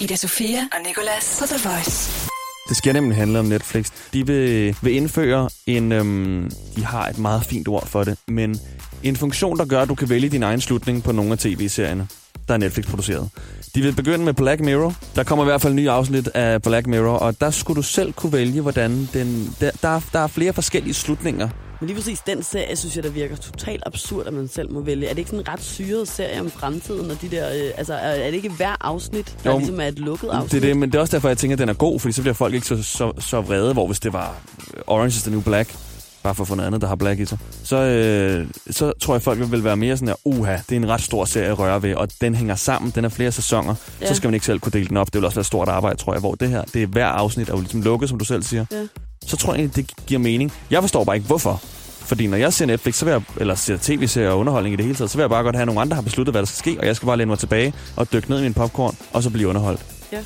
Ida 0.00 0.16
Sofia 0.16 0.58
og 0.72 0.86
Nicolas 0.86 1.36
på 1.40 1.46
The 1.46 1.68
Voice. 1.68 2.29
Det 2.70 2.76
skal 2.76 2.92
nemlig 2.92 3.16
handle 3.16 3.38
om 3.38 3.44
Netflix. 3.44 3.90
De 4.12 4.26
vil, 4.26 4.76
vil 4.82 4.94
indføre 4.94 5.48
en... 5.66 5.92
Øhm, 5.92 6.50
de 6.76 6.84
har 6.84 7.08
et 7.08 7.18
meget 7.18 7.44
fint 7.44 7.68
ord 7.68 7.86
for 7.86 8.04
det, 8.04 8.18
men 8.28 8.60
en 9.02 9.16
funktion, 9.16 9.58
der 9.58 9.64
gør, 9.64 9.82
at 9.82 9.88
du 9.88 9.94
kan 9.94 10.08
vælge 10.08 10.28
din 10.28 10.42
egen 10.42 10.60
slutning 10.60 11.02
på 11.02 11.12
nogle 11.12 11.32
af 11.32 11.38
tv-serierne, 11.38 12.08
der 12.48 12.54
er 12.54 12.58
Netflix 12.58 12.86
produceret. 12.86 13.30
De 13.74 13.82
vil 13.82 13.94
begynde 13.94 14.24
med 14.24 14.34
Black 14.34 14.60
Mirror. 14.60 14.94
Der 15.16 15.24
kommer 15.24 15.44
i 15.44 15.48
hvert 15.48 15.60
fald 15.60 15.72
en 15.72 15.76
ny 15.76 15.88
afsnit 15.88 16.28
af 16.28 16.62
Black 16.62 16.86
Mirror, 16.86 17.16
og 17.16 17.40
der 17.40 17.50
skulle 17.50 17.76
du 17.76 17.82
selv 17.82 18.12
kunne 18.12 18.32
vælge, 18.32 18.60
hvordan 18.60 19.08
den... 19.12 19.54
Der, 19.60 19.70
der, 19.82 19.88
er, 19.88 20.00
der 20.12 20.18
er 20.18 20.26
flere 20.26 20.52
forskellige 20.52 20.94
slutninger. 20.94 21.48
Men 21.80 21.86
lige 21.86 21.96
præcis 21.96 22.20
den 22.20 22.42
serie, 22.42 22.76
synes 22.76 22.96
jeg, 22.96 23.04
der 23.04 23.10
virker 23.10 23.36
totalt 23.36 23.82
absurd, 23.86 24.26
at 24.26 24.32
man 24.32 24.48
selv 24.48 24.72
må 24.72 24.80
vælge. 24.80 25.06
Er 25.06 25.10
det 25.10 25.18
ikke 25.18 25.30
sådan 25.30 25.44
en 25.44 25.48
ret 25.48 25.62
syret 25.62 26.08
serie 26.08 26.40
om 26.40 26.50
fremtiden, 26.50 27.10
og 27.10 27.22
de 27.22 27.28
der, 27.28 27.48
øh, 27.48 27.70
altså, 27.76 27.94
er, 27.94 28.26
det 28.26 28.34
ikke 28.34 28.50
hver 28.50 28.76
afsnit, 28.80 29.36
der 29.44 29.50
Jo, 29.50 29.58
ligesom 29.58 29.80
er 29.80 29.84
et 29.84 29.98
lukket 29.98 30.28
afsnit? 30.28 30.50
Det 30.50 30.56
er 30.56 30.68
det, 30.68 30.76
men 30.76 30.92
det 30.92 30.98
er 30.98 31.00
også 31.00 31.16
derfor, 31.16 31.28
jeg 31.28 31.38
tænker, 31.38 31.54
at 31.54 31.58
den 31.58 31.68
er 31.68 31.74
god, 31.74 32.00
fordi 32.00 32.12
så 32.12 32.22
bliver 32.22 32.34
folk 32.34 32.54
ikke 32.54 32.66
så, 32.66 32.82
så, 32.82 33.12
så 33.18 33.40
vrede, 33.40 33.72
hvor 33.72 33.86
hvis 33.86 34.00
det 34.00 34.12
var 34.12 34.40
Orange 34.86 35.08
is 35.08 35.22
the 35.22 35.30
New 35.30 35.40
Black, 35.40 35.76
bare 36.22 36.34
for 36.34 36.44
at 36.44 36.48
få 36.48 36.54
noget 36.54 36.66
andet, 36.66 36.80
der 36.80 36.88
har 36.88 36.96
black 36.96 37.20
i 37.20 37.24
sig, 37.24 37.38
så, 37.64 37.76
øh, 37.76 38.46
så 38.70 38.92
tror 39.00 39.14
jeg, 39.14 39.22
folk 39.22 39.50
vil 39.50 39.64
være 39.64 39.76
mere 39.76 39.96
sådan 39.96 40.08
her, 40.08 40.14
uha, 40.24 40.56
det 40.68 40.72
er 40.72 40.76
en 40.76 40.88
ret 40.88 41.00
stor 41.00 41.24
serie 41.24 41.48
at 41.48 41.58
røre 41.58 41.82
ved, 41.82 41.94
og 41.94 42.08
den 42.20 42.34
hænger 42.34 42.54
sammen, 42.54 42.92
den 42.94 43.04
er 43.04 43.08
flere 43.08 43.32
sæsoner. 43.32 43.74
Ja. 44.00 44.06
så 44.06 44.14
skal 44.14 44.28
man 44.28 44.34
ikke 44.34 44.46
selv 44.46 44.58
kunne 44.58 44.72
dele 44.72 44.88
den 44.88 44.96
op. 44.96 45.06
Det 45.06 45.14
vil 45.14 45.24
også 45.24 45.36
være 45.36 45.40
et 45.40 45.46
stort 45.46 45.68
arbejde, 45.68 45.98
tror 45.98 46.12
jeg, 46.12 46.20
hvor 46.20 46.34
det 46.34 46.48
her, 46.48 46.62
det 46.62 46.82
er 46.82 46.86
hver 46.86 47.06
afsnit 47.06 47.48
er 47.48 47.52
jo 47.52 47.60
ligesom 47.60 47.82
lukket, 47.82 48.08
som 48.08 48.18
du 48.18 48.24
selv 48.24 48.42
siger. 48.42 48.64
Ja. 48.72 48.86
Så 49.26 49.36
tror 49.36 49.52
jeg 49.54 49.60
egentlig, 49.60 49.86
det 49.86 50.06
giver 50.06 50.18
mening. 50.20 50.52
Jeg 50.70 50.82
forstår 50.82 51.04
bare 51.04 51.16
ikke, 51.16 51.26
hvorfor. 51.26 51.60
Fordi 52.00 52.26
når 52.26 52.36
jeg 52.36 52.52
ser 52.52 52.66
Netflix, 52.66 52.94
så 52.94 53.04
vil 53.04 53.12
jeg, 53.12 53.22
eller 53.36 53.54
ser 53.54 53.76
tv-serier 53.82 54.30
og 54.30 54.38
underholdning 54.38 54.72
i 54.72 54.76
det 54.76 54.84
hele 54.84 54.96
taget, 54.96 55.10
så 55.10 55.16
vil 55.18 55.22
jeg 55.22 55.30
bare 55.30 55.42
godt 55.42 55.56
have 55.56 55.66
nogle 55.66 55.80
andre, 55.80 55.88
der 55.90 55.94
har 55.94 56.02
besluttet, 56.02 56.32
hvad 56.32 56.42
der 56.42 56.46
skal 56.46 56.58
ske, 56.58 56.80
og 56.80 56.86
jeg 56.86 56.96
skal 56.96 57.06
bare 57.06 57.16
læne 57.16 57.28
mig 57.28 57.38
tilbage 57.38 57.74
og 57.96 58.12
dykke 58.12 58.30
ned 58.30 58.38
i 58.38 58.42
min 58.42 58.54
popcorn, 58.54 58.96
og 59.12 59.22
så 59.22 59.30
blive 59.30 59.48
underholdt. 59.48 59.80
Ja. 60.12 60.18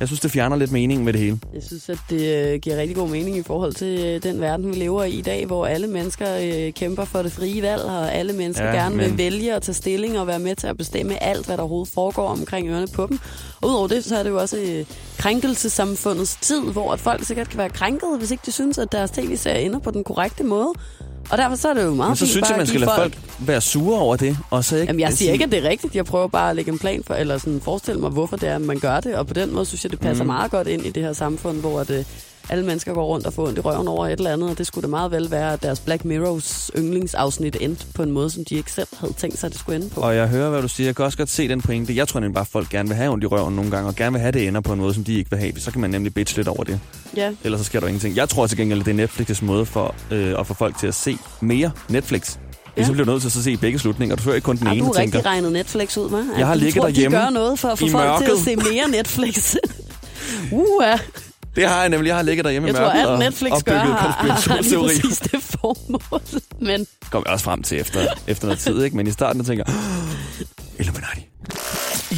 Jeg 0.00 0.08
synes, 0.08 0.20
det 0.20 0.30
fjerner 0.30 0.56
lidt 0.56 0.72
mening 0.72 1.04
med 1.04 1.12
det 1.12 1.20
hele. 1.20 1.38
Jeg 1.54 1.62
synes, 1.62 1.88
at 1.88 1.98
det 2.10 2.34
øh, 2.52 2.60
giver 2.60 2.76
rigtig 2.76 2.96
god 2.96 3.08
mening 3.08 3.36
i 3.36 3.42
forhold 3.42 3.72
til 3.72 4.00
øh, 4.04 4.22
den 4.22 4.40
verden, 4.40 4.68
vi 4.70 4.74
lever 4.74 5.04
i 5.04 5.10
i 5.10 5.20
dag, 5.22 5.46
hvor 5.46 5.66
alle 5.66 5.86
mennesker 5.86 6.26
øh, 6.42 6.72
kæmper 6.72 7.04
for 7.04 7.22
det 7.22 7.32
frie 7.32 7.62
valg, 7.62 7.82
og 7.82 8.14
alle 8.14 8.32
mennesker 8.32 8.64
Ja, 8.66 8.72
gerne 8.72 8.96
men- 8.96 9.04
vil 9.10 9.18
vælge 9.18 9.56
og 9.56 9.62
tage 9.62 9.74
stilling 9.74 10.18
og 10.18 10.26
være 10.26 10.38
med 10.38 10.56
til 10.56 10.66
at 10.66 10.76
bestemme 10.76 11.22
alt, 11.22 11.46
hvad 11.46 11.56
der 11.56 11.62
overhovedet 11.62 11.92
foregår 11.94 12.28
omkring 12.28 12.68
ørerne 12.68 12.88
på 12.94 13.06
dem. 13.06 13.18
Og 13.62 13.68
udover 13.68 13.88
det, 13.88 14.04
så 14.04 14.16
er 14.16 14.22
det 14.22 14.30
jo 14.30 14.40
også 14.40 14.84
krænkelsesamfundets 15.18 16.36
tid, 16.40 16.60
hvor 16.62 16.92
at 16.92 17.00
folk 17.00 17.24
sikkert 17.24 17.48
kan 17.48 17.58
være 17.58 17.70
krænket, 17.70 18.08
hvis 18.18 18.30
ikke 18.30 18.42
de 18.46 18.52
synes, 18.52 18.78
at 18.78 18.92
deres 18.92 19.10
tv-serie 19.10 19.60
ender 19.64 19.78
på 19.78 19.90
den 19.90 20.04
korrekte 20.04 20.44
måde. 20.44 20.72
Og 21.30 21.38
derfor 21.38 21.56
så 21.56 21.68
er 21.68 21.74
det 21.74 21.84
jo 21.84 21.94
meget 21.94 22.10
Men 22.10 22.16
så 22.16 22.24
fint 22.24 22.30
synes 22.30 22.48
jeg, 22.50 22.56
man 22.58 22.66
skal 22.66 22.80
lade 22.80 22.90
folk 22.96 23.18
være 23.38 23.60
sure 23.60 24.00
over 24.00 24.16
det, 24.16 24.36
og 24.50 24.64
så 24.64 24.76
ikke... 24.76 24.86
Jamen, 24.86 25.00
jeg 25.00 25.08
siger 25.08 25.16
sige- 25.16 25.32
ikke, 25.32 25.44
at 25.44 25.52
det 25.52 25.64
er 25.64 25.68
rigtigt. 25.68 25.94
Jeg 25.96 26.04
prøver 26.04 26.28
bare 26.28 26.50
at 26.50 26.56
lægge 26.56 26.72
en 26.72 26.78
plan 26.78 27.02
for, 27.06 27.14
eller 27.14 27.38
sådan 27.38 27.60
forestille 27.60 28.00
mig, 28.00 28.10
hvorfor 28.10 28.36
det 28.36 28.48
er, 28.48 28.58
man 28.58 28.78
gør 28.78 29.00
det. 29.00 29.14
Og 29.14 29.26
på 29.26 29.34
den 29.34 29.54
måde 29.54 29.64
synes 29.66 29.84
jeg, 29.84 29.90
det 29.90 30.00
passer 30.00 30.24
mm. 30.24 30.26
meget 30.26 30.50
godt 30.50 30.68
ind 30.68 30.86
i 30.86 30.90
det 30.90 31.02
her 31.02 31.12
samfund, 31.12 31.60
hvor 31.60 31.80
øh, 31.90 32.04
alle 32.48 32.64
mennesker 32.64 32.94
går 32.94 33.04
rundt 33.06 33.26
og 33.26 33.32
får 33.32 33.46
ondt 33.46 33.58
i 33.58 33.60
røven 33.60 33.88
over 33.88 34.06
et 34.06 34.12
eller 34.12 34.32
andet. 34.32 34.50
Og 34.50 34.58
det 34.58 34.66
skulle 34.66 34.82
da 34.82 34.88
meget 34.88 35.10
vel 35.10 35.30
være, 35.30 35.52
at 35.52 35.62
deres 35.62 35.80
Black 35.80 36.04
Mirrors 36.04 36.70
yndlingsafsnit 36.78 37.56
endte 37.60 37.86
på 37.94 38.02
en 38.02 38.10
måde, 38.10 38.30
som 38.30 38.44
de 38.44 38.54
ikke 38.54 38.72
selv 38.72 38.88
havde 38.98 39.12
tænkt 39.12 39.38
sig, 39.38 39.46
at 39.46 39.52
det 39.52 39.60
skulle 39.60 39.76
ende 39.76 39.90
på. 39.90 40.00
Og 40.00 40.16
jeg 40.16 40.28
hører, 40.28 40.50
hvad 40.50 40.62
du 40.62 40.68
siger. 40.68 40.86
Jeg 40.88 40.96
kan 40.96 41.04
også 41.04 41.18
godt 41.18 41.30
se 41.30 41.48
den 41.48 41.60
pointe. 41.60 41.96
Jeg 41.96 42.08
tror 42.08 42.20
nemlig 42.20 42.34
bare, 42.34 42.42
at 42.42 42.48
folk 42.48 42.68
gerne 42.68 42.88
vil 42.88 42.96
have 42.96 43.10
ondt 43.12 43.24
i 43.24 43.26
røven 43.26 43.56
nogle 43.56 43.70
gange, 43.70 43.88
og 43.88 43.94
gerne 43.94 44.12
vil 44.12 44.20
have 44.20 44.32
det 44.32 44.48
ender 44.48 44.60
på 44.60 44.72
en 44.72 44.80
måde, 44.80 44.94
som 44.94 45.04
de 45.04 45.14
ikke 45.14 45.30
vil 45.30 45.38
have. 45.38 45.52
Så 45.58 45.70
kan 45.70 45.80
man 45.80 45.90
nemlig 45.90 46.14
bitch 46.14 46.36
lidt 46.36 46.48
over 46.48 46.64
det. 46.64 46.80
Ja, 47.16 47.32
Ellers 47.44 47.60
så 47.60 47.64
sker 47.64 47.80
der 47.80 47.86
ingenting. 47.86 48.16
Jeg 48.16 48.28
tror 48.28 48.46
til 48.46 48.56
gengæld, 48.58 48.80
at 48.80 48.86
det 48.86 49.00
er 49.00 49.06
Netflix' 49.06 49.44
måde 49.44 49.66
for 49.66 49.94
øh, 50.10 50.40
at 50.40 50.46
få 50.46 50.54
folk 50.54 50.78
til 50.78 50.86
at 50.86 50.94
se 50.94 51.18
mere 51.40 51.70
Netflix. 51.88 52.36
Ja. 52.76 52.80
Ja. 52.82 52.86
Så 52.86 52.92
bliver 52.92 53.04
du 53.04 53.10
nødt 53.12 53.22
til 53.22 53.28
at 53.28 53.32
så 53.32 53.42
se 53.42 53.56
begge 53.56 53.78
slutninger. 53.78 54.16
Du 54.16 54.22
hører 54.22 54.34
ikke 54.34 54.44
kun 54.44 54.56
den 54.56 54.66
har 54.66 54.74
ene 54.74 54.86
du 54.86 54.92
tænker... 54.92 55.18
rigtig 55.18 55.26
regnet 55.26 55.52
Netflix 55.52 55.96
ud, 55.96 56.10
med? 56.10 56.24
Jeg 56.38 56.46
har 56.46 56.54
du 56.54 56.60
ligget 56.60 56.82
derhjemme 56.82 57.16
de 57.16 57.22
gør 57.22 57.30
noget 57.30 57.58
for 57.58 57.68
at 57.68 57.78
få 57.78 57.88
folk 57.88 58.18
til 58.18 58.24
at 58.24 58.30
mørket. 58.30 58.44
se 58.44 58.56
mere 58.56 58.88
Netflix. 58.90 59.54
uh, 60.52 60.98
Det 61.56 61.68
har 61.68 61.80
jeg 61.80 61.88
nemlig. 61.88 62.08
Jeg 62.08 62.16
har 62.16 62.22
ligget 62.22 62.44
derhjemme 62.44 62.68
jeg 62.68 62.74
i 62.74 62.76
tror, 62.76 62.84
mørket 62.86 63.00
alt 63.00 63.08
og 63.08 63.18
Netflix 63.18 63.50
gør 63.50 63.56
opbygget 63.56 63.80
har, 63.80 64.08
har 64.08 64.22
lige 64.24 64.32
konspirationsteorier. 64.32 65.00
præcis 65.00 65.18
det 65.18 65.42
formål. 65.42 66.20
Men 66.60 66.86
Går 67.10 67.18
vi 67.18 67.24
også 67.28 67.44
frem 67.44 67.62
til 67.62 67.80
efter, 67.80 68.00
efter 68.26 68.46
noget 68.46 68.58
tid, 68.58 68.82
ikke? 68.84 68.96
Men 68.96 69.06
i 69.06 69.10
starten 69.10 69.40
der 69.40 69.46
tænker 69.46 69.64
jeg, 69.66 69.74
Illuminati. 70.78 71.28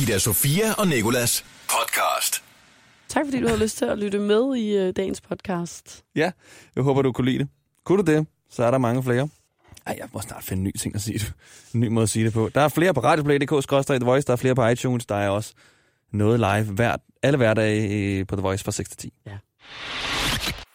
Ida 0.02 0.19
Sofia 0.19 0.73
og 0.78 0.88
Nikolas 0.88 1.45
podcast. 1.69 2.43
tak, 3.09 3.25
fordi 3.26 3.40
du 3.40 3.49
har 3.49 3.57
lyst 3.57 3.78
til 3.78 3.85
at 3.85 3.99
lytte 3.99 4.19
med 4.19 4.57
i 4.57 4.76
øh, 4.76 4.93
dagens 4.97 5.21
podcast. 5.21 6.02
Ja, 6.16 6.31
jeg 6.76 6.85
håber, 6.85 7.02
du 7.02 7.12
kunne 7.12 7.31
lide 7.31 7.38
det. 7.38 7.49
Kunne 7.85 8.02
du 8.02 8.12
det, 8.12 8.26
så 8.50 8.64
er 8.64 8.71
der 8.71 8.78
mange 8.78 9.02
flere. 9.02 9.28
Ej, 9.87 9.95
jeg 9.99 10.09
må 10.12 10.21
snart 10.21 10.45
finde 10.45 10.61
en 10.61 10.64
ny 10.64 10.76
ting 10.78 10.95
at 10.95 11.00
sige 11.00 11.19
det. 11.19 11.33
En 11.75 11.81
ny 11.81 11.88
måde 11.88 12.02
at 12.02 12.09
sige 12.11 12.25
det 12.25 12.33
på. 12.33 12.50
Der 12.55 12.61
er 12.61 12.69
flere 12.69 12.95
på 12.95 13.00
radioplay.dk, 13.00 13.87
The 13.87 13.99
Voice. 14.05 14.26
Der 14.26 14.33
er 14.33 14.37
flere 14.37 14.55
på 14.55 14.66
iTunes. 14.66 15.07
Der 15.07 15.14
er 15.14 15.28
også 15.28 15.52
noget 16.16 16.40
live 16.40 16.75
hver, 16.75 16.96
alle 17.23 17.37
hverdage 17.37 18.18
øh, 18.20 18.26
på 18.26 18.37
The 18.37 18.42
Voice 18.42 18.64
fra 18.64 18.73
6 18.73 18.88
til 18.88 18.99
10. 18.99 19.12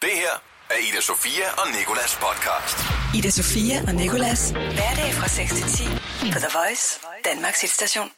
Det 0.02 0.14
her 0.24 0.34
er 0.70 0.80
Ida 0.90 1.02
Sofia 1.02 1.48
og 1.58 1.68
Nikolas 1.80 2.20
podcast. 2.26 2.78
Ida 3.18 3.30
Sofia 3.30 3.78
og 3.88 3.94
Nicolas. 3.96 4.52
Hverdag 4.52 5.10
fra 5.20 5.28
6 5.28 5.54
til 5.54 5.64
10 5.64 5.84
på 6.34 6.40
The 6.40 6.52
Voice, 6.60 7.00
Danmarks 7.26 7.62
hitstation. 7.62 8.10